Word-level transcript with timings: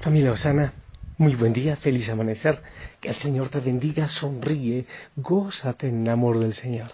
Familia 0.00 0.32
Osana, 0.32 0.74
muy 1.16 1.34
buen 1.34 1.54
día, 1.54 1.76
feliz 1.76 2.10
amanecer. 2.10 2.60
Que 3.00 3.08
el 3.08 3.14
Señor 3.14 3.48
te 3.48 3.60
bendiga, 3.60 4.08
sonríe, 4.08 4.86
gózate 5.16 5.88
en 5.88 6.02
el 6.02 6.10
amor 6.10 6.38
del 6.40 6.52
Señor. 6.52 6.92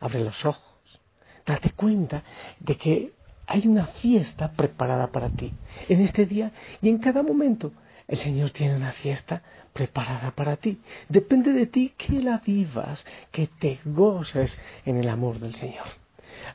Abre 0.00 0.20
los 0.20 0.44
ojos, 0.46 1.00
date 1.44 1.72
cuenta 1.72 2.22
de 2.58 2.76
que 2.76 3.12
hay 3.46 3.66
una 3.66 3.86
fiesta 3.86 4.52
preparada 4.52 5.08
para 5.08 5.28
ti. 5.28 5.52
En 5.88 6.00
este 6.00 6.24
día 6.24 6.52
y 6.80 6.88
en 6.88 6.98
cada 6.98 7.22
momento, 7.22 7.72
el 8.08 8.16
Señor 8.16 8.50
tiene 8.50 8.76
una 8.76 8.92
fiesta 8.92 9.42
preparada 9.74 10.30
para 10.30 10.56
ti. 10.56 10.80
Depende 11.10 11.52
de 11.52 11.66
ti 11.66 11.92
que 11.98 12.14
la 12.22 12.38
vivas, 12.38 13.04
que 13.30 13.46
te 13.46 13.78
goces 13.84 14.58
en 14.86 14.96
el 14.96 15.08
amor 15.10 15.38
del 15.38 15.54
Señor. 15.54 15.86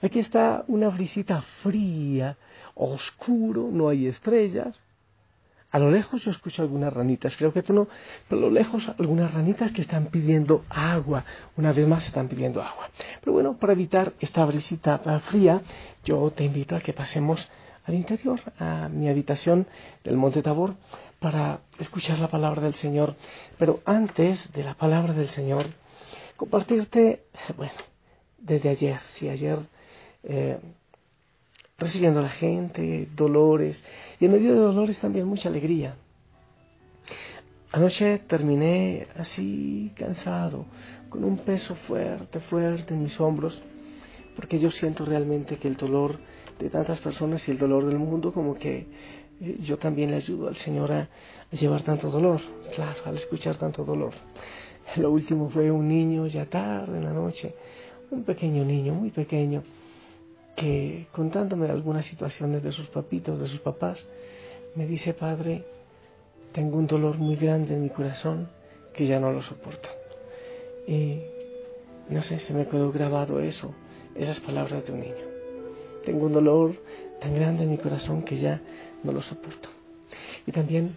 Aquí 0.02 0.20
está 0.20 0.64
una 0.68 0.90
brisita 0.90 1.44
fría, 1.62 2.36
oscuro, 2.74 3.70
no 3.72 3.90
hay 3.90 4.08
estrellas, 4.08 4.82
a 5.78 5.80
lo 5.80 5.92
lejos 5.92 6.24
yo 6.24 6.32
escucho 6.32 6.64
algunas 6.64 6.92
ranitas, 6.92 7.38
creo 7.38 7.54
que 7.54 7.62
tú 7.62 7.72
no, 7.72 7.88
pero 8.28 8.42
a 8.42 8.46
lo 8.46 8.50
lejos 8.50 8.90
algunas 8.98 9.32
ranitas 9.32 9.72
que 9.72 9.82
están 9.82 10.08
pidiendo 10.08 10.66
agua, 10.70 11.24
una 11.56 11.72
vez 11.72 11.88
más 11.88 12.04
están 12.08 12.28
pidiendo 12.28 12.64
agua. 12.64 12.90
Pero 13.22 13.34
bueno, 13.34 13.58
para 13.58 13.74
evitar 13.74 14.14
esta 14.20 14.44
brisita 14.46 14.98
fría, 15.30 15.62
yo 16.04 16.32
te 16.32 16.44
invito 16.44 16.76
a 16.76 16.80
que 16.80 16.94
pasemos 16.94 17.48
al 17.86 17.94
interior, 17.94 18.40
a 18.58 18.90
mi 18.90 19.08
habitación 19.08 19.68
del 20.04 20.18
Monte 20.18 20.42
Tabor, 20.42 20.74
para 21.20 21.60
escuchar 21.78 22.18
la 22.18 22.28
palabra 22.28 22.64
del 22.64 22.74
Señor. 22.74 23.16
Pero 23.60 23.82
antes 23.86 24.52
de 24.54 24.64
la 24.64 24.74
palabra 24.74 25.14
del 25.14 25.30
Señor, 25.30 25.68
compartirte, 26.38 27.24
bueno, 27.56 27.74
desde 28.40 28.70
ayer, 28.70 28.98
si 29.10 29.30
ayer 29.30 29.60
eh, 30.24 30.58
recibiendo 31.78 32.20
a 32.20 32.24
la 32.24 32.30
gente, 32.30 33.08
dolores, 33.16 33.84
y 34.20 34.26
en 34.26 34.32
medio 34.32 34.54
de 34.54 34.60
dolores 34.60 34.98
también 35.00 35.28
mucha 35.28 35.50
alegría. 35.50 35.96
Anoche 37.72 38.20
terminé 38.20 39.08
así 39.16 39.92
cansado, 39.96 40.66
con 41.10 41.24
un 41.24 41.38
peso 41.38 41.76
fuerte, 41.76 42.40
fuerte 42.40 42.94
en 42.94 43.04
mis 43.04 43.20
hombros, 43.20 43.62
porque 44.36 44.58
yo 44.58 44.72
siento 44.72 45.06
realmente 45.06 45.58
que 45.58 45.68
el 45.68 45.78
dolor 45.78 46.18
de 46.60 46.70
tantas 46.70 47.00
personas 47.00 47.48
y 47.48 47.52
el 47.52 47.60
dolor 47.60 47.86
del 47.86 48.00
mundo, 48.00 48.34
como 48.34 48.56
que 48.56 48.88
eh, 49.40 49.58
yo 49.60 49.78
también 49.78 50.10
le 50.10 50.18
ayudo 50.18 50.48
al 50.48 50.56
Señor 50.56 50.92
a, 50.92 51.02
a 51.52 51.56
llevar 51.56 51.84
tanto 51.84 52.10
dolor, 52.10 52.42
claro, 52.74 53.00
al 53.06 53.16
escuchar 53.16 53.56
tanto 53.58 53.84
dolor. 53.84 54.14
Lo 54.96 55.12
último 55.12 55.50
fue 55.50 55.70
un 55.70 55.88
niño 55.88 56.26
ya 56.26 56.46
tarde 56.46 56.98
en 56.98 57.04
la 57.04 57.14
noche, 57.14 57.54
un 58.10 58.24
pequeño 58.24 58.64
niño, 58.64 58.94
muy 58.94 59.12
pequeño, 59.12 59.64
que 60.58 61.06
contándome 61.12 61.70
algunas 61.70 62.08
situaciones 62.08 62.64
de 62.64 62.72
sus 62.72 62.88
papitos, 62.88 63.40
de 63.40 63.46
sus 63.46 63.60
papás, 63.60 64.10
me 64.76 64.88
dice, 64.88 65.14
Padre, 65.14 65.64
tengo 66.52 66.78
un 66.78 66.88
dolor 66.88 67.20
muy 67.20 67.36
grande 67.36 67.76
en 67.76 67.84
mi 67.84 67.90
corazón 67.92 68.50
que 68.92 69.06
ya 69.06 69.20
no 69.20 69.32
lo 69.32 69.44
soporto. 69.44 69.88
Y 70.88 71.22
no 72.10 72.24
sé, 72.24 72.40
se 72.40 72.56
me 72.56 72.68
quedó 72.68 72.92
grabado 72.92 73.40
eso, 73.40 73.76
esas 74.16 74.40
palabras 74.40 74.84
de 74.84 74.94
un 74.94 75.02
niño. 75.02 75.26
Tengo 76.04 76.26
un 76.26 76.34
dolor 76.34 76.74
tan 77.22 77.36
grande 77.36 77.64
en 77.64 77.70
mi 77.70 77.78
corazón 77.78 78.24
que 78.24 78.38
ya 78.38 78.60
no 79.04 79.12
lo 79.12 79.22
soporto. 79.22 79.70
Y 80.48 80.52
también 80.52 80.96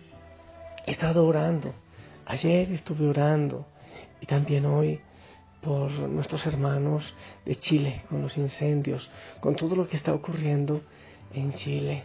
he 0.87 0.93
estado 0.93 1.27
orando. 1.27 1.75
Ayer 2.25 2.73
estuve 2.73 3.07
orando 3.07 3.67
y 4.23 4.27
también 4.27 4.65
hoy 4.65 5.01
por 5.61 5.91
nuestros 5.91 6.47
hermanos 6.47 7.15
de 7.45 7.57
Chile, 7.57 8.03
con 8.09 8.23
los 8.23 8.37
incendios, 8.37 9.11
con 9.41 9.57
todo 9.57 9.77
lo 9.77 9.89
que 9.89 9.97
está 9.97 10.13
ocurriendo 10.15 10.83
en 11.33 11.53
Chile. 11.53 12.03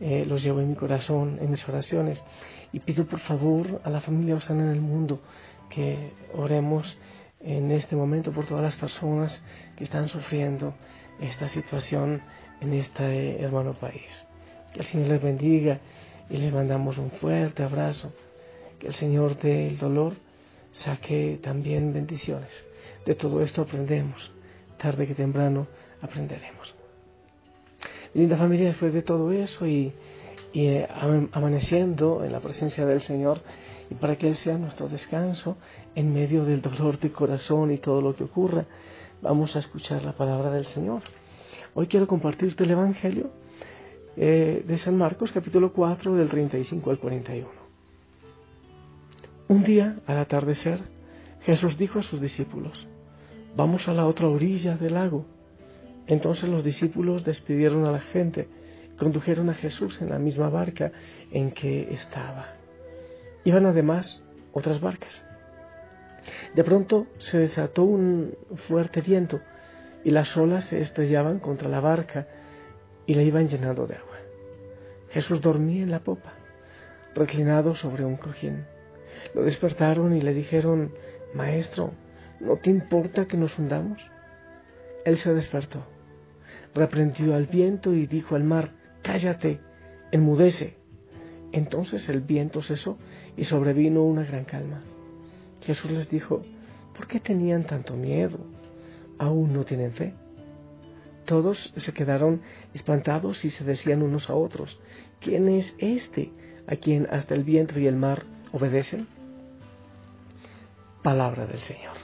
Eh, 0.00 0.24
los 0.26 0.42
llevo 0.42 0.60
en 0.60 0.68
mi 0.68 0.74
corazón, 0.74 1.38
en 1.40 1.50
mis 1.50 1.68
oraciones, 1.68 2.24
y 2.72 2.80
pido 2.80 3.06
por 3.06 3.20
favor 3.20 3.80
a 3.84 3.90
la 3.90 4.00
familia 4.00 4.36
Osana 4.36 4.64
en 4.64 4.70
el 4.70 4.80
mundo 4.80 5.20
que 5.70 6.12
oremos 6.34 6.96
en 7.40 7.70
este 7.70 7.96
momento 7.96 8.32
por 8.32 8.46
todas 8.46 8.62
las 8.62 8.76
personas 8.76 9.42
que 9.76 9.84
están 9.84 10.08
sufriendo 10.08 10.74
esta 11.20 11.48
situación 11.48 12.22
en 12.60 12.74
este 12.74 13.40
hermano 13.42 13.74
país. 13.74 14.26
Que 14.72 14.80
el 14.80 14.84
Señor 14.84 15.08
les 15.08 15.22
bendiga 15.22 15.80
y 16.28 16.36
les 16.36 16.52
mandamos 16.52 16.98
un 16.98 17.10
fuerte 17.10 17.62
abrazo. 17.62 18.12
Que 18.78 18.88
el 18.88 18.94
Señor 18.94 19.38
del 19.38 19.78
dolor 19.78 20.14
saque 20.72 21.38
también 21.42 21.92
bendiciones. 21.92 22.64
De 23.04 23.14
todo 23.14 23.42
esto 23.42 23.62
aprendemos. 23.62 24.30
Tarde 24.76 25.06
que 25.06 25.14
temprano 25.14 25.66
aprenderemos. 26.00 26.74
linda 28.14 28.36
familia, 28.36 28.68
después 28.68 28.92
de 28.92 29.02
todo 29.02 29.32
eso 29.32 29.66
y, 29.66 29.92
eh, 30.54 30.86
amaneciendo 31.32 32.24
en 32.24 32.32
la 32.32 32.40
presencia 32.40 32.86
del 32.86 33.00
Señor 33.02 33.40
y 33.90 33.94
para 33.94 34.16
que 34.16 34.28
Él 34.28 34.36
sea 34.36 34.56
nuestro 34.56 34.88
descanso 34.88 35.56
en 35.94 36.12
medio 36.12 36.44
del 36.44 36.62
dolor 36.62 36.98
de 36.98 37.10
corazón 37.12 37.70
y 37.70 37.78
todo 37.78 38.00
lo 38.00 38.14
que 38.14 38.24
ocurra, 38.24 38.64
vamos 39.20 39.56
a 39.56 39.58
escuchar 39.58 40.04
la 40.04 40.12
palabra 40.12 40.50
del 40.50 40.66
Señor. 40.66 41.02
Hoy 41.74 41.86
quiero 41.86 42.06
compartirte 42.06 42.64
el 42.64 42.70
Evangelio 42.70 43.30
eh, 44.16 44.64
de 44.66 44.78
San 44.78 44.96
Marcos, 44.96 45.30
capítulo 45.32 45.72
4, 45.72 46.14
del 46.14 46.28
35 46.28 46.90
al 46.90 46.98
41. 46.98 47.57
Un 49.48 49.64
día, 49.64 49.96
al 50.06 50.18
atardecer, 50.18 50.80
Jesús 51.40 51.78
dijo 51.78 51.98
a 51.98 52.02
sus 52.02 52.20
discípulos, 52.20 52.86
vamos 53.56 53.88
a 53.88 53.94
la 53.94 54.06
otra 54.06 54.28
orilla 54.28 54.76
del 54.76 54.94
lago. 54.94 55.26
Entonces 56.06 56.48
los 56.48 56.64
discípulos 56.64 57.24
despidieron 57.24 57.86
a 57.86 57.92
la 57.92 58.00
gente 58.00 58.48
condujeron 58.98 59.48
a 59.48 59.54
Jesús 59.54 60.02
en 60.02 60.10
la 60.10 60.18
misma 60.18 60.50
barca 60.50 60.92
en 61.30 61.52
que 61.52 61.92
estaba. 61.92 62.46
Iban 63.44 63.64
además 63.64 64.22
otras 64.52 64.80
barcas. 64.80 65.24
De 66.54 66.64
pronto 66.64 67.06
se 67.18 67.38
desató 67.38 67.84
un 67.84 68.36
fuerte 68.66 69.00
viento 69.00 69.40
y 70.04 70.10
las 70.10 70.36
olas 70.36 70.64
se 70.64 70.80
estrellaban 70.80 71.38
contra 71.38 71.68
la 71.68 71.80
barca 71.80 72.26
y 73.06 73.14
la 73.14 73.22
iban 73.22 73.48
llenando 73.48 73.86
de 73.86 73.94
agua. 73.94 74.16
Jesús 75.10 75.40
dormía 75.40 75.84
en 75.84 75.90
la 75.90 76.00
popa, 76.00 76.34
reclinado 77.14 77.74
sobre 77.74 78.04
un 78.04 78.16
cojín. 78.16 78.66
Lo 79.34 79.42
despertaron 79.42 80.14
y 80.14 80.20
le 80.20 80.34
dijeron, 80.34 80.92
Maestro, 81.34 81.92
¿no 82.40 82.56
te 82.56 82.70
importa 82.70 83.26
que 83.26 83.36
nos 83.36 83.58
hundamos? 83.58 84.04
Él 85.04 85.18
se 85.18 85.34
despertó, 85.34 85.84
reprendió 86.74 87.34
al 87.34 87.46
viento 87.46 87.94
y 87.94 88.06
dijo 88.06 88.34
al 88.34 88.44
mar, 88.44 88.70
Cállate, 89.02 89.60
enmudece. 90.10 90.76
Entonces 91.52 92.08
el 92.08 92.20
viento 92.20 92.62
cesó 92.62 92.98
y 93.36 93.44
sobrevino 93.44 94.02
una 94.02 94.24
gran 94.24 94.44
calma. 94.44 94.82
Jesús 95.62 95.90
les 95.90 96.10
dijo, 96.10 96.42
¿por 96.94 97.06
qué 97.06 97.20
tenían 97.20 97.64
tanto 97.64 97.94
miedo? 97.94 98.38
¿Aún 99.18 99.52
no 99.52 99.64
tienen 99.64 99.92
fe? 99.92 100.14
Todos 101.24 101.72
se 101.76 101.92
quedaron 101.92 102.42
espantados 102.74 103.44
y 103.44 103.50
se 103.50 103.64
decían 103.64 104.02
unos 104.02 104.30
a 104.30 104.34
otros, 104.34 104.78
¿quién 105.20 105.48
es 105.48 105.74
este 105.78 106.32
a 106.66 106.76
quien 106.76 107.06
hasta 107.10 107.34
el 107.34 107.44
viento 107.44 107.78
y 107.80 107.86
el 107.86 107.96
mar 107.96 108.24
obedecen? 108.52 109.06
Palabra 111.08 111.46
del 111.46 111.60
Señor. 111.60 111.96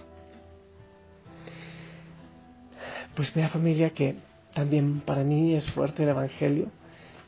Pues 3.14 3.34
vea 3.34 3.50
familia 3.50 3.90
que 3.90 4.16
también 4.54 5.00
para 5.00 5.22
mí 5.22 5.54
es 5.54 5.70
fuerte 5.72 6.04
el 6.04 6.08
Evangelio, 6.08 6.68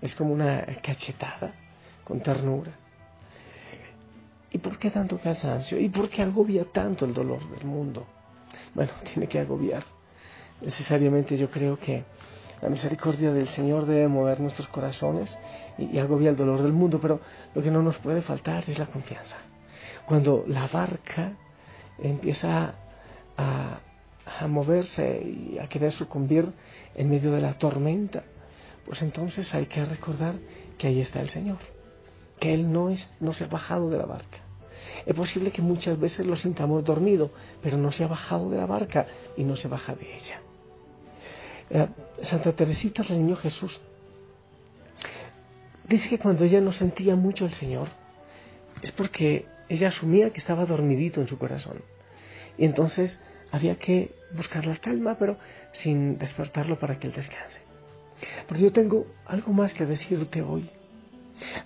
es 0.00 0.14
como 0.14 0.32
una 0.32 0.64
cachetada 0.82 1.52
con 2.02 2.20
ternura. 2.20 2.73
¿Y 4.50 4.56
por 4.56 4.78
qué 4.78 4.90
tanto 4.90 5.19
cansancio? 5.19 5.78
¿Y 5.78 5.90
por 5.90 6.08
qué 6.08 6.23
agobia 6.23 6.64
tanto 6.64 7.05
el 7.05 7.12
dolor 7.12 7.46
del 7.50 7.67
mundo? 7.67 8.06
Bueno, 8.75 8.93
tiene 9.12 9.28
que 9.28 9.40
agobiar. 9.40 9.84
Necesariamente 10.62 11.37
yo 11.37 11.50
creo 11.50 11.78
que 11.78 12.05
la 12.62 12.70
misericordia 12.70 13.34
del 13.34 13.49
Señor 13.49 13.84
debe 13.84 14.08
mover 14.08 14.40
nuestros 14.40 14.69
corazones 14.69 15.38
y, 15.76 15.94
y 15.94 15.99
agobia 15.99 16.31
el 16.31 16.37
dolor 16.37 16.62
del 16.62 16.73
mundo, 16.73 16.99
pero 17.02 17.20
lo 17.55 17.62
que 17.62 17.70
no 17.70 17.82
nos 17.82 17.99
puede 17.99 18.23
faltar 18.23 18.64
es 18.67 18.78
la 18.78 18.87
confianza. 18.87 19.37
Cuando 20.06 20.43
la 20.46 20.69
barca 20.69 21.37
empieza 21.99 22.75
a, 23.37 23.81
moverse 24.49 25.23
y 25.23 25.59
a 25.59 25.69
querer 25.69 25.93
sucumbir 25.93 26.53
en 26.95 27.09
medio 27.09 27.33
de 27.33 27.41
la 27.41 27.55
tormenta, 27.55 28.25
pues 28.85 29.03
entonces 29.03 29.55
hay 29.55 29.67
que 29.67 29.85
recordar 29.85 30.35
que 30.79 30.89
ahí 30.89 31.01
está 31.01 31.21
el 31.21 31.29
Señor, 31.29 31.59
que 32.39 32.53
Él 32.53 32.71
no, 32.73 32.91
es, 32.91 33.11
no 33.21 33.33
se 33.33 33.45
ha 33.45 33.49
bajado 33.49 33.89
de 33.89 33.99
la 33.99 34.07
barca. 34.07 34.39
Es 35.05 35.15
posible 35.15 35.51
que 35.51 35.63
muchas 35.63 35.99
veces 35.99 36.27
lo 36.27 36.37
sintamos 36.37 36.85
dormido, 36.85 37.31
pero 37.63 37.77
no 37.77 37.93
se 37.93 38.05
ha 38.05 38.09
bajado 38.09 38.51
de 38.51 38.57
la 38.57 38.67
barca 38.67 39.07
y 39.37 39.45
no 39.45 39.57
se 39.57 39.69
baja 39.69 39.95
de 39.95 40.17
ella. 40.17 40.41
Eh, 41.71 41.89
Santa 42.23 42.53
Teresita 42.53 43.03
del 43.03 43.23
Niño 43.23 43.37
Jesús 43.37 43.81
dice 45.89 46.09
que 46.09 46.19
cuando 46.19 46.45
ella 46.45 46.61
no 46.61 46.73
sentía 46.73 47.17
mucho 47.17 47.45
al 47.45 47.53
Señor, 47.53 47.89
es 48.83 48.93
porque 48.93 49.47
ella 49.69 49.89
asumía 49.89 50.31
que 50.31 50.39
estaba 50.39 50.67
dormidito 50.67 51.21
en 51.21 51.29
su 51.29 51.39
corazón. 51.39 51.83
Y 52.59 52.65
entonces 52.65 53.21
había 53.51 53.77
que 53.77 54.13
buscar 54.35 54.67
la 54.67 54.77
calma, 54.77 55.17
pero 55.19 55.39
sin 55.73 56.19
despertarlo 56.19 56.79
para 56.79 56.99
que 56.99 57.09
él 57.09 57.13
descanse. 57.13 57.61
Pero 58.49 58.61
yo 58.61 58.73
tengo 58.73 59.07
algo 59.27 59.53
más 59.53 59.75
que 59.75 59.87
decirte 59.87 60.43
hoy. 60.43 60.69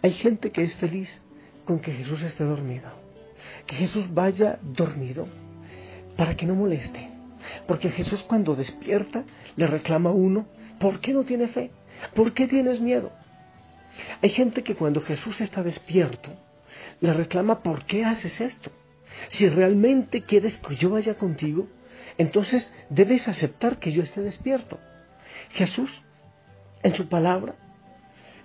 Hay 0.02 0.12
gente 0.12 0.50
que 0.50 0.62
es 0.62 0.74
feliz 0.74 1.22
con 1.64 1.78
que 1.78 1.92
Jesús 1.92 2.22
esté 2.22 2.44
dormido. 2.44 2.90
Que 3.66 3.76
Jesús 3.76 4.12
vaya 4.12 4.58
dormido 4.62 5.28
para 6.16 6.36
que 6.36 6.46
no 6.46 6.54
moleste. 6.54 7.08
Porque 7.66 7.90
Jesús 7.90 8.22
cuando 8.22 8.54
despierta 8.54 9.24
le 9.56 9.66
reclama 9.66 10.10
uno, 10.10 10.46
¿por 10.78 11.00
qué 11.00 11.12
no 11.12 11.24
tiene 11.24 11.48
fe? 11.48 11.70
¿Por 12.14 12.34
qué 12.34 12.46
tienes 12.46 12.80
miedo? 12.80 13.12
Hay 14.22 14.30
gente 14.30 14.62
que 14.62 14.74
cuando 14.74 15.00
Jesús 15.00 15.40
está 15.40 15.62
despierto 15.62 16.30
le 17.00 17.12
reclama, 17.12 17.62
¿por 17.62 17.84
qué 17.84 18.04
haces 18.04 18.40
esto? 18.40 18.70
Si 19.28 19.48
realmente 19.48 20.22
quieres 20.22 20.58
que 20.58 20.74
yo 20.76 20.90
vaya 20.90 21.14
contigo, 21.14 21.66
entonces 22.18 22.72
debes 22.88 23.28
aceptar 23.28 23.78
que 23.78 23.92
yo 23.92 24.02
esté 24.02 24.20
despierto. 24.20 24.78
Jesús, 25.50 26.02
en 26.82 26.94
su 26.94 27.08
palabra, 27.08 27.56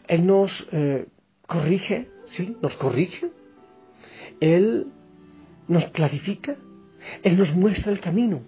Él 0.08 0.26
nos 0.26 0.68
eh, 0.72 1.08
corrige, 1.46 2.10
¿sí? 2.26 2.58
Nos 2.62 2.76
corrige. 2.76 3.30
Él 4.40 4.88
nos 5.68 5.90
clarifica. 5.92 6.56
Él 7.24 7.38
nos 7.38 7.54
muestra 7.54 7.92
el 7.92 8.00
camino. 8.00 8.42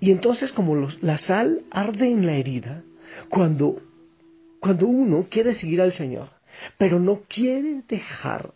Y 0.00 0.10
entonces 0.10 0.52
como 0.52 0.88
la 1.00 1.18
sal 1.18 1.62
arde 1.70 2.10
en 2.10 2.26
la 2.26 2.32
herida, 2.32 2.82
cuando, 3.28 3.80
cuando 4.60 4.86
uno 4.86 5.26
quiere 5.30 5.52
seguir 5.52 5.80
al 5.80 5.92
Señor, 5.92 6.30
pero 6.78 6.98
no 6.98 7.22
quiere 7.28 7.82
dejar 7.86 8.54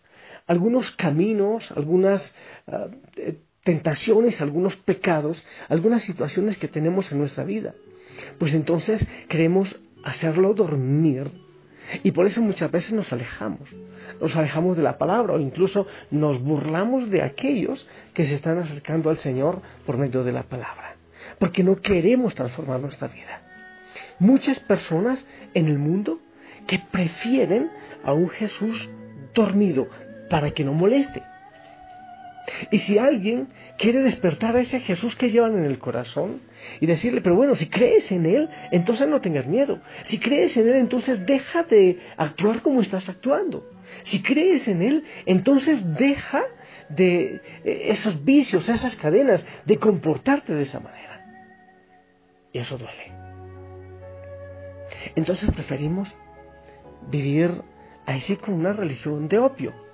algunos 0.51 0.91
caminos, 0.91 1.71
algunas 1.71 2.35
ah, 2.67 2.87
eh, 3.15 3.37
tentaciones, 3.63 4.41
algunos 4.41 4.75
pecados, 4.75 5.45
algunas 5.69 6.03
situaciones 6.03 6.57
que 6.57 6.67
tenemos 6.67 7.09
en 7.13 7.19
nuestra 7.19 7.45
vida. 7.45 7.73
Pues 8.37 8.53
entonces 8.53 9.07
queremos 9.29 9.79
hacerlo 10.03 10.53
dormir 10.53 11.31
y 12.03 12.11
por 12.11 12.25
eso 12.25 12.41
muchas 12.41 12.69
veces 12.69 12.91
nos 12.91 13.13
alejamos, 13.13 13.73
nos 14.19 14.35
alejamos 14.35 14.75
de 14.75 14.83
la 14.83 14.97
palabra 14.97 15.35
o 15.35 15.39
incluso 15.39 15.87
nos 16.09 16.41
burlamos 16.41 17.09
de 17.09 17.21
aquellos 17.21 17.87
que 18.13 18.25
se 18.25 18.35
están 18.35 18.57
acercando 18.57 19.09
al 19.09 19.19
Señor 19.19 19.61
por 19.85 19.97
medio 19.97 20.25
de 20.25 20.33
la 20.33 20.43
palabra, 20.43 20.97
porque 21.39 21.63
no 21.63 21.77
queremos 21.77 22.35
transformar 22.35 22.81
nuestra 22.81 23.07
vida. 23.07 23.41
Muchas 24.19 24.59
personas 24.59 25.25
en 25.53 25.69
el 25.69 25.79
mundo 25.79 26.19
que 26.67 26.79
prefieren 26.91 27.71
a 28.03 28.11
un 28.11 28.27
Jesús 28.27 28.89
dormido 29.33 29.87
para 30.31 30.51
que 30.51 30.63
no 30.63 30.73
moleste. 30.73 31.21
Y 32.71 32.77
si 32.79 32.97
alguien 32.97 33.49
quiere 33.77 34.01
despertar 34.01 34.55
a 34.55 34.61
ese 34.61 34.79
Jesús 34.79 35.15
que 35.15 35.29
llevan 35.29 35.57
en 35.57 35.65
el 35.65 35.77
corazón 35.77 36.41
y 36.79 36.85
decirle, 36.85 37.19
pero 37.21 37.35
bueno, 37.35 37.53
si 37.53 37.69
crees 37.69 38.11
en 38.13 38.25
Él, 38.25 38.49
entonces 38.71 39.09
no 39.09 39.19
tengas 39.19 39.45
miedo. 39.45 39.81
Si 40.03 40.19
crees 40.19 40.55
en 40.55 40.69
Él, 40.69 40.75
entonces 40.75 41.25
deja 41.25 41.63
de 41.63 41.99
actuar 42.15 42.61
como 42.61 42.81
estás 42.81 43.09
actuando. 43.09 43.69
Si 44.03 44.23
crees 44.23 44.67
en 44.69 44.81
Él, 44.81 45.03
entonces 45.25 45.95
deja 45.97 46.43
de 46.87 47.41
eh, 47.65 47.87
esos 47.89 48.23
vicios, 48.23 48.69
esas 48.69 48.95
cadenas, 48.95 49.45
de 49.65 49.77
comportarte 49.77 50.55
de 50.55 50.63
esa 50.63 50.79
manera. 50.79 51.25
Y 52.53 52.59
eso 52.59 52.77
duele. 52.77 53.11
Entonces 55.15 55.51
preferimos 55.51 56.15
vivir 57.09 57.51
así 58.05 58.37
con 58.37 58.53
una 58.53 58.71
religión 58.71 59.27
de 59.27 59.37
opio. 59.37 59.90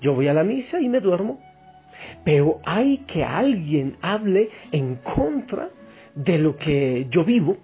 Yo 0.00 0.14
voy 0.14 0.28
a 0.28 0.34
la 0.34 0.44
misa 0.44 0.80
y 0.80 0.88
me 0.88 1.00
duermo 1.00 1.40
pero 2.24 2.60
hay 2.64 2.98
que 2.98 3.24
alguien 3.24 3.96
hable 4.00 4.50
en 4.72 4.96
contra 4.96 5.70
de 6.14 6.38
lo 6.38 6.56
que 6.56 7.06
yo 7.10 7.24
vivo. 7.24 7.56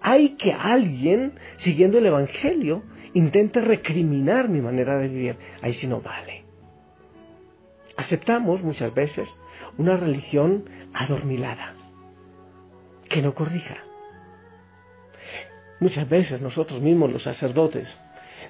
Hay 0.00 0.30
que 0.30 0.52
alguien, 0.52 1.34
siguiendo 1.56 1.98
el 1.98 2.06
Evangelio, 2.06 2.82
intente 3.12 3.60
recriminar 3.60 4.48
mi 4.48 4.60
manera 4.60 4.98
de 4.98 5.08
vivir. 5.08 5.36
Ahí 5.60 5.74
sí 5.74 5.86
no 5.86 6.00
vale. 6.00 6.44
Aceptamos 7.96 8.62
muchas 8.62 8.92
veces 8.94 9.38
una 9.78 9.96
religión 9.96 10.64
adormilada, 10.92 11.74
que 13.08 13.22
no 13.22 13.34
corrija. 13.34 13.76
Muchas 15.80 16.08
veces 16.08 16.40
nosotros 16.40 16.80
mismos, 16.80 17.12
los 17.12 17.22
sacerdotes, 17.22 17.96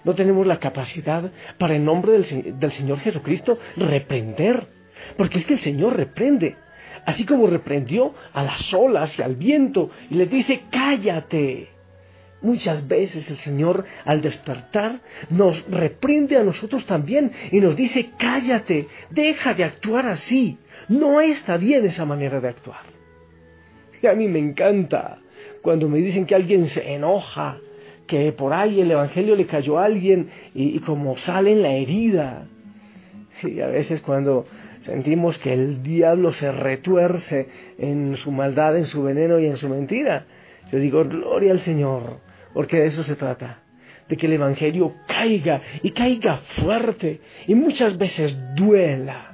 no 0.03 0.15
tenemos 0.15 0.47
la 0.47 0.59
capacidad 0.59 1.31
para 1.59 1.75
en 1.75 1.85
nombre 1.85 2.13
del, 2.13 2.59
del 2.59 2.73
Señor 2.73 2.99
Jesucristo 3.01 3.59
reprender 3.77 4.75
porque 5.17 5.39
es 5.39 5.47
que 5.47 5.55
el 5.55 5.61
Señor 5.61 5.97
reprende, 5.97 6.57
así 7.05 7.25
como 7.25 7.47
reprendió 7.47 8.15
a 8.33 8.43
las 8.43 8.73
olas 8.73 9.19
y 9.19 9.23
al 9.23 9.37
viento 9.37 9.91
y 10.11 10.15
le 10.15 10.27
dice, 10.27 10.63
cállate. 10.71 11.69
Muchas 12.43 12.87
veces 12.87 13.31
el 13.31 13.39
Señor 13.39 13.87
al 14.05 14.21
despertar 14.21 15.01
nos 15.31 15.65
reprende 15.71 16.37
a 16.37 16.45
nosotros 16.45 16.85
también 16.85 17.33
y 17.51 17.61
nos 17.61 17.75
dice, 17.75 18.11
cállate, 18.19 18.87
deja 19.09 19.55
de 19.55 19.65
actuar 19.65 20.07
así. 20.07 20.59
No 20.89 21.23
está 21.23 21.57
bien 21.57 21.87
esa 21.87 22.05
manera 22.05 22.41
de 22.41 22.49
actuar. 22.49 22.83
Y 24.03 24.07
a 24.07 24.13
mí 24.13 24.29
me 24.29 24.41
encanta 24.41 25.21
cuando 25.63 25.89
me 25.89 25.99
dicen 25.99 26.27
que 26.27 26.35
alguien 26.35 26.67
se 26.67 26.93
enoja, 26.93 27.57
que 28.07 28.33
por 28.33 28.53
ahí 28.53 28.81
el 28.81 28.91
Evangelio 28.91 29.37
le 29.37 29.47
cayó 29.47 29.79
a 29.79 29.85
alguien 29.85 30.29
y, 30.55 30.79
como 30.81 31.17
sale 31.17 31.53
en 31.53 31.63
la 31.63 31.73
herida. 31.73 32.47
Y 33.43 33.61
a 33.61 33.67
veces 33.67 34.01
cuando 34.01 34.47
sentimos 34.81 35.39
que 35.39 35.53
el 35.53 35.83
diablo 35.83 36.33
se 36.33 36.53
retuerce 36.53 37.49
en 37.79 38.17
su 38.17 38.31
maldad, 38.31 38.77
en 38.77 38.87
su 38.87 39.03
veneno 39.03 39.39
y 39.39 39.47
en 39.47 39.57
su 39.57 39.69
mentira. 39.69 40.27
Yo 40.71 40.79
digo, 40.79 41.05
gloria 41.05 41.53
al 41.53 41.61
Señor, 41.61 42.21
porque 42.53 42.79
de 42.79 42.87
eso 42.87 43.03
se 43.03 43.17
trata, 43.17 43.63
de 44.09 44.17
que 44.17 44.27
el 44.27 44.35
Evangelio 44.35 44.95
caiga 45.07 45.61
y 45.83 45.91
caiga 45.91 46.37
fuerte 46.37 47.21
y 47.47 47.55
muchas 47.55 47.99
veces 47.99 48.37
duela. 48.55 49.34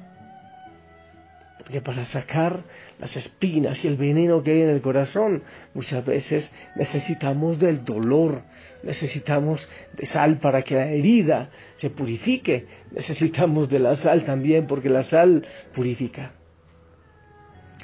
Porque 1.71 1.83
para 1.83 2.05
sacar 2.05 2.65
las 2.99 3.17
espinas 3.17 3.85
y 3.85 3.87
el 3.87 3.97
veneno 3.97 4.43
que 4.43 4.51
hay 4.51 4.63
en 4.63 4.71
el 4.71 4.81
corazón, 4.81 5.45
muchas 5.73 6.05
veces 6.05 6.53
necesitamos 6.75 7.61
del 7.61 7.85
dolor, 7.85 8.43
necesitamos 8.83 9.69
de 9.97 10.05
sal 10.07 10.41
para 10.41 10.63
que 10.63 10.75
la 10.75 10.91
herida 10.91 11.51
se 11.77 11.89
purifique, 11.91 12.67
necesitamos 12.91 13.69
de 13.69 13.79
la 13.79 13.95
sal 13.95 14.25
también 14.25 14.67
porque 14.67 14.89
la 14.89 15.05
sal 15.05 15.47
purifica. 15.73 16.33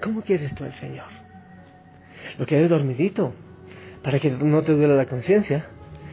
¿Cómo 0.03 0.23
quieres 0.23 0.53
tú 0.57 0.65
al 0.65 0.73
Señor? 0.73 1.07
¿Lo 2.41 2.45
quieres 2.45 2.69
dormidito? 2.69 3.35
Para 4.03 4.19
que 4.19 4.33
no 4.33 4.63
te 4.65 4.73
duela 4.73 4.97
la 4.97 5.07
conciencia, 5.07 5.65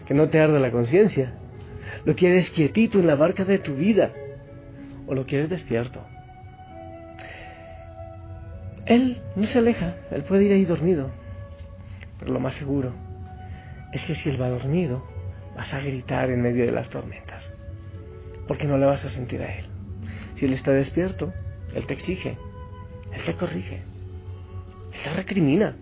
que 0.05 0.13
no 0.13 0.29
te 0.29 0.39
arda 0.39 0.59
la 0.59 0.69
conciencia. 0.69 1.33
¿Lo 2.05 2.15
quieres 2.15 2.51
quietito 2.51 2.99
en 2.99 3.07
la 3.07 3.15
barca 3.15 3.43
de 3.45 3.57
tu 3.57 3.73
vida? 3.73 4.13
¿O 5.07 5.15
lo 5.15 5.25
quieres 5.25 5.49
despierto? 5.49 6.12
Él 8.85 9.21
no 9.35 9.45
se 9.45 9.59
aleja, 9.59 9.95
él 10.11 10.23
puede 10.23 10.43
ir 10.43 10.53
ahí 10.53 10.65
dormido, 10.65 11.09
pero 12.19 12.33
lo 12.33 12.39
más 12.39 12.55
seguro 12.55 12.93
es 13.93 14.03
que 14.03 14.15
si 14.15 14.29
él 14.29 14.41
va 14.41 14.49
dormido, 14.49 15.05
vas 15.55 15.73
a 15.73 15.79
gritar 15.79 16.29
en 16.29 16.41
medio 16.41 16.65
de 16.65 16.71
las 16.71 16.89
tormentas, 16.89 17.53
porque 18.47 18.67
no 18.67 18.77
le 18.77 18.85
vas 18.85 19.05
a 19.05 19.09
sentir 19.09 19.41
a 19.41 19.55
él. 19.55 19.65
Si 20.35 20.45
él 20.45 20.53
está 20.53 20.71
despierto, 20.71 21.31
él 21.73 21.85
te 21.85 21.93
exige, 21.93 22.37
él 23.13 23.23
te 23.25 23.35
corrige, 23.35 23.83
él 24.91 24.99
te 25.03 25.13
recrimina, 25.13 25.75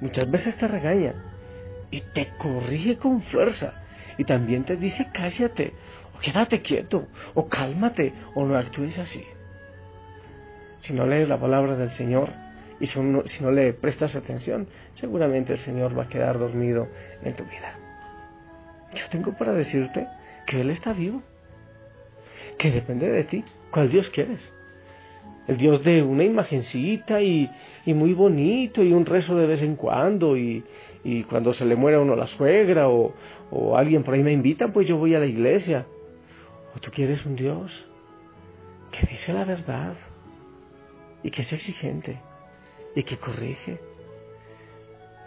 muchas 0.00 0.30
veces 0.30 0.56
te 0.56 0.66
regaña 0.66 1.14
y 1.90 2.00
te 2.00 2.28
corrige 2.38 2.96
con 2.96 3.20
fuerza 3.20 3.74
y 4.16 4.24
también 4.24 4.64
te 4.64 4.76
dice 4.76 5.08
cállate 5.12 5.74
o 6.16 6.20
quédate 6.20 6.62
quieto 6.62 7.08
o 7.34 7.48
cálmate 7.48 8.14
o 8.34 8.46
no 8.46 8.56
actúes 8.56 8.98
así. 8.98 9.24
Si 10.80 10.92
no 10.92 11.06
lees 11.06 11.28
la 11.28 11.38
palabra 11.38 11.76
del 11.76 11.90
Señor, 11.90 12.30
y 12.80 12.86
si 12.86 12.98
no, 12.98 13.50
le 13.50 13.74
prestas 13.74 14.16
atención, 14.16 14.66
seguramente 14.94 15.52
el 15.52 15.58
Señor 15.58 15.96
va 15.96 16.04
a 16.04 16.08
quedar 16.08 16.38
dormido 16.38 16.88
en 17.22 17.34
tu 17.34 17.44
vida. 17.44 17.78
Yo 18.94 19.04
tengo 19.10 19.36
para 19.36 19.52
decirte 19.52 20.08
que 20.46 20.62
Él 20.62 20.70
está 20.70 20.94
vivo, 20.94 21.22
que 22.56 22.70
depende 22.70 23.08
de 23.10 23.24
ti, 23.24 23.44
cuál 23.70 23.90
Dios 23.90 24.08
quieres. 24.10 24.52
el 25.46 25.58
Dios 25.58 25.84
de 25.84 26.02
una 26.02 26.24
imagencita 26.24 27.20
y, 27.20 27.50
y 27.84 27.92
muy 27.92 28.14
bonito 28.14 28.82
y 28.82 28.92
un 28.92 29.04
rezo 29.04 29.36
de 29.36 29.46
vez 29.46 29.62
en 29.62 29.76
cuando 29.76 30.36
y, 30.36 30.64
cuando 31.28 31.52
se 31.54 31.64
le 31.64 31.76
muere 31.76 31.96
a 31.96 32.00
uno 32.00 32.14
la 32.16 32.26
suegra 32.26 32.88
o, 32.88 33.14
o 33.50 33.76
alguien 33.76 34.04
por 34.04 34.14
ahí 34.14 34.22
me 34.22 34.32
invita, 34.32 34.68
pues 34.68 34.86
yo 34.86 34.96
voy 34.96 35.14
a 35.14 35.18
la 35.18 35.26
iglesia. 35.26 35.86
¿O 36.74 36.78
tú 36.78 36.90
quieres 36.90 37.26
un 37.26 37.36
Dios 37.36 37.86
que 38.90 39.06
dice 39.06 39.32
la 39.32 39.44
verdad 39.44 39.94
y 41.22 41.30
que 41.30 41.42
es 41.42 41.52
exigente 41.52 42.20
y 42.94 43.02
que 43.02 43.18
corrige? 43.18 43.80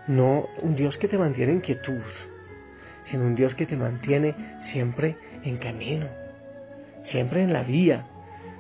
No 0.08 0.48
un 0.62 0.76
Dios 0.76 0.98
que 0.98 1.08
te 1.08 1.18
mantiene 1.18 1.54
en 1.54 1.62
quietud, 1.62 2.04
sino 3.06 3.26
un 3.26 3.36
Dios 3.36 3.56
que 3.56 3.66
te 3.66 3.76
mantiene 3.76 4.36
siempre 4.62 5.18
en 5.44 5.58
camino, 5.58 6.10
siempre 7.04 7.42
en 7.42 7.54
la 7.54 7.64
vía, 7.64 8.06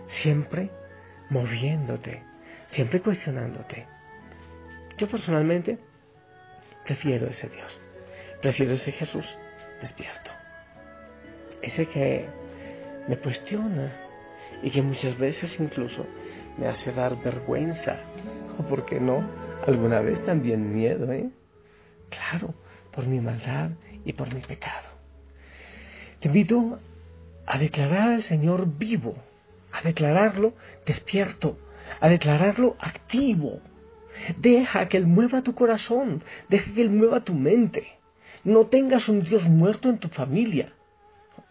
siempre 0.07 0.69
moviéndote, 1.29 2.23
siempre 2.69 3.01
cuestionándote. 3.01 3.85
Yo 4.97 5.07
personalmente 5.07 5.77
prefiero 6.85 7.27
ese 7.27 7.49
Dios, 7.49 7.79
prefiero 8.41 8.73
ese 8.73 8.91
Jesús 8.91 9.37
despierto, 9.81 10.31
ese 11.61 11.87
que 11.87 12.25
me 13.07 13.17
cuestiona 13.17 13.91
y 14.61 14.69
que 14.69 14.81
muchas 14.81 15.17
veces 15.17 15.59
incluso 15.59 16.05
me 16.57 16.67
hace 16.67 16.91
dar 16.91 17.21
vergüenza, 17.21 17.97
o 18.59 18.63
por 18.69 18.85
qué 18.85 18.99
no, 18.99 19.23
alguna 19.65 19.99
vez 20.01 20.23
también 20.25 20.73
miedo, 20.73 21.11
¿eh? 21.11 21.29
Claro, 22.09 22.53
por 22.91 23.07
mi 23.07 23.19
maldad 23.19 23.71
y 24.05 24.13
por 24.13 24.33
mi 24.33 24.41
pecado. 24.41 24.89
Te 26.19 26.27
invito 26.27 26.79
a 27.45 27.57
declarar 27.57 28.13
al 28.13 28.23
Señor 28.23 28.67
vivo, 28.77 29.15
a 29.71 29.81
declararlo 29.81 30.53
despierto, 30.85 31.57
a 31.99 32.09
declararlo 32.09 32.75
activo. 32.79 33.59
Deja 34.37 34.87
que 34.87 34.97
Él 34.97 35.07
mueva 35.07 35.41
tu 35.41 35.55
corazón, 35.55 36.23
deja 36.49 36.73
que 36.73 36.81
Él 36.81 36.91
mueva 36.91 37.23
tu 37.23 37.33
mente. 37.33 37.97
No 38.43 38.67
tengas 38.67 39.09
un 39.09 39.23
Dios 39.23 39.49
muerto 39.49 39.89
en 39.89 39.97
tu 39.97 40.09
familia. 40.09 40.73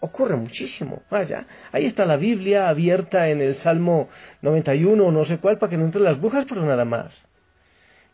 Ocurre 0.05 0.35
muchísimo. 0.35 1.05
Vaya, 1.13 1.47
ahí 1.71 1.87
está 1.87 2.05
la 2.05 2.17
Biblia 2.17 2.69
abierta 2.69 3.29
en 3.29 3.41
el 3.41 3.55
Salmo 3.55 4.09
91 4.41 5.01
o 5.07 5.13
no 5.13 5.25
sé 5.25 5.39
cuál 5.39 5.59
para 5.59 5.71
que 5.71 5.77
no 5.77 5.85
entre 5.85 6.01
las 6.01 6.21
brujas, 6.21 6.45
pero 6.49 6.65
nada 6.65 6.85
más. 6.85 7.25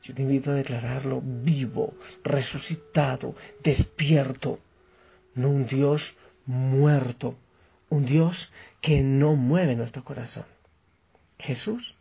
Yo 0.02 0.14
te 0.14 0.20
invito 0.20 0.50
a 0.50 0.54
declararlo 0.54 1.22
vivo, 1.24 1.94
resucitado, 2.22 3.34
despierto. 3.62 4.58
No 5.34 5.48
un 5.48 5.64
Dios 5.64 6.14
muerto, 6.44 7.36
un 7.88 8.04
Dios 8.04 8.52
que 8.82 9.00
no 9.00 9.34
mueve 9.34 9.74
nuestro 9.74 10.04
corazón. 10.04 10.44
Jesús 11.38 11.94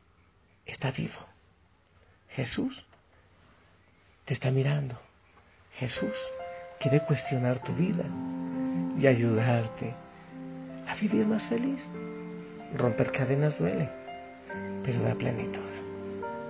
está 0.65 0.91
vivo. 0.91 1.25
Jesús 2.27 2.85
te 4.25 4.33
está 4.33 4.51
mirando. 4.51 4.99
Jesús 5.75 6.11
quiere 6.79 6.99
cuestionar 7.01 7.59
tu 7.59 7.73
vida 7.73 8.03
y 8.99 9.07
ayudarte 9.07 9.93
a 10.87 10.95
vivir 10.95 11.25
más 11.25 11.43
feliz. 11.43 11.79
Romper 12.75 13.11
cadenas 13.11 13.57
duele, 13.57 13.89
pero 14.83 15.01
da 15.01 15.15
plenitud. 15.15 15.61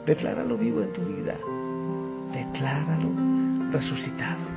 Decláralo 0.06 0.58
vivo 0.58 0.82
en 0.82 0.94
tu 0.94 1.02
vida. 1.02 1.36
Decláralo 2.34 3.72
resucitado. 3.72 4.57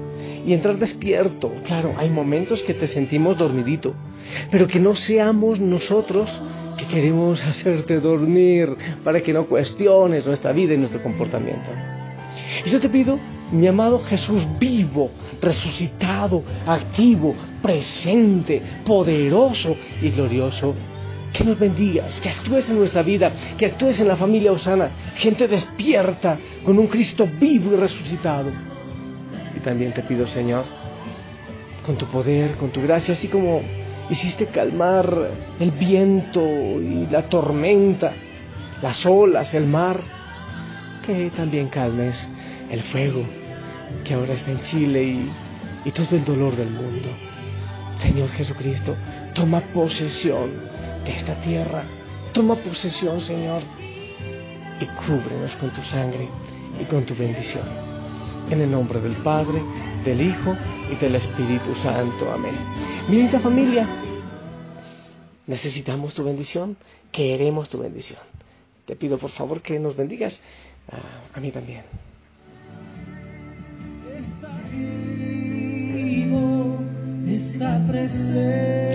y 0.45 0.53
entrar 0.53 0.77
despierto. 0.77 1.51
Claro, 1.65 1.93
hay 1.97 2.09
momentos 2.09 2.63
que 2.63 2.73
te 2.73 2.87
sentimos 2.87 3.37
dormidito, 3.37 3.93
pero 4.49 4.67
que 4.67 4.79
no 4.79 4.95
seamos 4.95 5.59
nosotros 5.59 6.41
que 6.77 6.85
queremos 6.85 7.41
hacerte 7.45 7.99
dormir 7.99 8.69
para 9.03 9.21
que 9.21 9.33
no 9.33 9.45
cuestiones 9.45 10.25
nuestra 10.25 10.51
vida 10.51 10.73
y 10.73 10.77
nuestro 10.77 11.01
comportamiento. 11.03 11.69
Y 12.65 12.69
yo 12.69 12.79
te 12.79 12.89
pido, 12.89 13.17
mi 13.51 13.67
amado 13.67 13.99
Jesús 13.99 14.45
vivo, 14.59 15.11
resucitado, 15.41 16.43
activo, 16.65 17.35
presente, 17.61 18.61
poderoso 18.85 19.75
y 20.01 20.09
glorioso, 20.09 20.73
que 21.31 21.43
nos 21.45 21.57
bendigas, 21.57 22.19
que 22.19 22.29
actúes 22.29 22.69
en 22.69 22.77
nuestra 22.77 23.03
vida, 23.03 23.31
que 23.57 23.65
actúes 23.65 23.99
en 24.01 24.07
la 24.07 24.17
familia 24.17 24.51
Osana, 24.51 24.91
gente 25.15 25.47
despierta 25.47 26.37
con 26.65 26.77
un 26.77 26.87
Cristo 26.87 27.27
vivo 27.39 27.73
y 27.73 27.77
resucitado. 27.77 28.70
Y 29.55 29.59
también 29.59 29.93
te 29.93 30.03
pido, 30.03 30.27
Señor, 30.27 30.65
con 31.85 31.97
tu 31.97 32.05
poder, 32.07 32.55
con 32.55 32.69
tu 32.69 32.81
gracia, 32.81 33.13
así 33.13 33.27
como 33.27 33.61
hiciste 34.09 34.47
calmar 34.47 35.31
el 35.59 35.71
viento 35.71 36.41
y 36.41 37.07
la 37.09 37.23
tormenta, 37.23 38.13
las 38.81 39.05
olas, 39.05 39.53
el 39.53 39.67
mar, 39.67 39.99
que 41.05 41.31
también 41.35 41.69
calmes 41.69 42.29
el 42.69 42.81
fuego 42.83 43.25
que 44.03 44.13
ahora 44.13 44.33
está 44.33 44.51
en 44.51 44.61
Chile 44.61 45.03
y, 45.03 45.31
y 45.85 45.91
todo 45.91 46.15
el 46.15 46.25
dolor 46.25 46.55
del 46.55 46.69
mundo. 46.69 47.09
Señor 47.99 48.29
Jesucristo, 48.29 48.95
toma 49.33 49.61
posesión 49.73 50.51
de 51.05 51.11
esta 51.11 51.35
tierra. 51.41 51.83
Toma 52.33 52.55
posesión, 52.55 53.21
Señor, 53.21 53.61
y 54.79 54.85
cúbrenos 54.85 55.55
con 55.57 55.69
tu 55.71 55.81
sangre 55.83 56.27
y 56.79 56.85
con 56.85 57.03
tu 57.03 57.13
bendición. 57.13 57.90
En 58.49 58.61
el 58.61 58.69
nombre 58.69 58.99
del 58.99 59.15
Padre, 59.17 59.61
del 60.03 60.21
Hijo 60.21 60.55
y 60.91 60.95
del 60.95 61.15
Espíritu 61.15 61.73
Santo. 61.75 62.31
Amén. 62.31 62.55
Mi 63.09 63.17
linda 63.17 63.39
familia, 63.39 63.87
necesitamos 65.47 66.13
tu 66.13 66.23
bendición, 66.23 66.77
queremos 67.11 67.69
tu 67.69 67.79
bendición. 67.79 68.19
Te 68.85 68.95
pido 68.95 69.17
por 69.17 69.29
favor 69.31 69.61
que 69.61 69.79
nos 69.79 69.95
bendigas 69.95 70.41
a, 70.91 71.37
a 71.37 71.39
mí 71.39 71.51
también. 71.51 71.83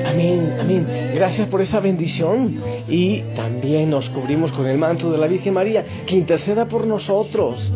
Amén, 0.04 0.56
amén. 0.60 0.86
Gracias 1.14 1.48
por 1.48 1.60
esa 1.60 1.80
bendición. 1.80 2.60
Y 2.88 3.20
también 3.34 3.90
nos 3.90 4.10
cubrimos 4.10 4.52
con 4.52 4.66
el 4.66 4.78
manto 4.78 5.10
de 5.10 5.18
la 5.18 5.26
Virgen 5.26 5.54
María, 5.54 5.84
que 6.06 6.14
interceda 6.16 6.66
por 6.66 6.86
nosotros. 6.86 7.72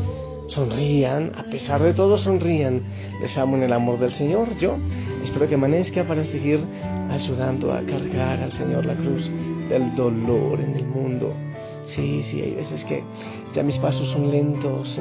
Sonrían, 0.50 1.32
a 1.36 1.44
pesar 1.44 1.80
de 1.80 1.94
todo 1.94 2.18
sonrían. 2.18 2.82
Les 3.22 3.38
amo 3.38 3.56
en 3.56 3.62
el 3.62 3.72
amor 3.72 4.00
del 4.00 4.12
Señor. 4.12 4.56
Yo 4.58 4.76
espero 5.22 5.48
que 5.48 5.54
amanezca 5.54 6.02
para 6.02 6.24
seguir 6.24 6.58
ayudando 7.08 7.72
a 7.72 7.82
cargar 7.82 8.40
al 8.40 8.50
Señor 8.50 8.84
la 8.84 8.94
cruz 8.94 9.30
del 9.68 9.94
dolor 9.94 10.60
en 10.60 10.74
el 10.74 10.86
mundo. 10.86 11.32
Sí, 11.86 12.24
sí, 12.24 12.40
hay 12.42 12.54
veces 12.54 12.84
que 12.84 13.04
ya 13.54 13.62
mis 13.62 13.78
pasos 13.78 14.08
son 14.08 14.30
lentos 14.32 15.00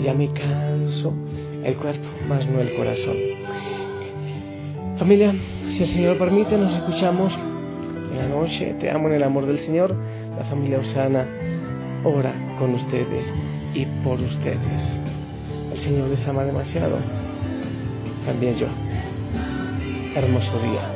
y 0.00 0.02
ya 0.02 0.12
me 0.12 0.32
canso 0.32 1.12
el 1.62 1.76
cuerpo, 1.76 2.08
más 2.28 2.44
no 2.48 2.60
el 2.60 2.74
corazón. 2.74 3.16
Familia, 4.96 5.34
si 5.70 5.84
el 5.84 5.88
Señor 5.88 6.18
permite, 6.18 6.56
nos 6.56 6.74
escuchamos 6.74 7.32
en 8.10 8.18
la 8.18 8.28
noche. 8.28 8.74
Te 8.80 8.90
amo 8.90 9.06
en 9.06 9.14
el 9.14 9.22
amor 9.22 9.46
del 9.46 9.60
Señor. 9.60 9.94
La 10.36 10.44
familia 10.46 10.80
Osana 10.80 11.26
ora 12.02 12.34
con 12.58 12.74
ustedes 12.74 13.32
y 13.74 13.86
por 14.04 14.20
ustedes. 14.20 15.00
El 15.72 15.78
Señor 15.78 16.08
les 16.08 16.26
ama 16.28 16.44
demasiado. 16.44 16.98
También 18.24 18.54
yo. 18.54 18.66
Hermoso 20.14 20.58
día. 20.60 20.90